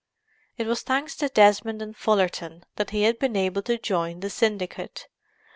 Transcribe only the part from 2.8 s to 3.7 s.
he had been able